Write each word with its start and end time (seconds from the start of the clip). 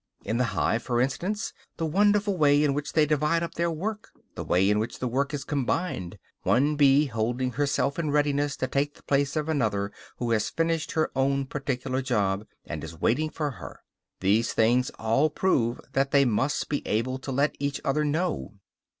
In 0.25 0.37
the 0.37 0.45
hive, 0.57 0.81
for 0.81 0.99
instance, 0.99 1.53
the 1.77 1.85
wonderful 1.85 2.35
way 2.35 2.63
in 2.63 2.73
which 2.73 2.93
they 2.93 3.05
divide 3.05 3.43
up 3.43 3.53
their 3.53 3.69
work, 3.69 4.09
the 4.33 4.43
way 4.43 4.67
in 4.67 4.79
which 4.79 4.97
the 4.97 5.07
work 5.07 5.31
is 5.31 5.43
combined, 5.43 6.17
one 6.41 6.75
bee 6.75 7.05
holding 7.05 7.51
herself 7.51 7.99
in 7.99 8.09
readiness 8.09 8.57
to 8.57 8.67
take 8.67 8.95
the 8.95 9.03
place 9.03 9.35
of 9.35 9.47
another 9.47 9.91
who 10.17 10.31
has 10.31 10.49
finished 10.49 10.93
her 10.93 11.11
own 11.15 11.45
particular 11.45 12.01
job 12.01 12.47
and 12.65 12.83
is 12.83 12.99
waiting 12.99 13.29
for 13.29 13.51
her 13.51 13.83
these 14.21 14.53
things 14.53 14.89
all 14.97 15.29
prove 15.29 15.79
that 15.93 16.09
they 16.09 16.25
must 16.25 16.67
be 16.67 16.81
able 16.87 17.19
to 17.19 17.31
let 17.31 17.55
each 17.59 17.79
other 17.85 18.03
know. 18.03 18.53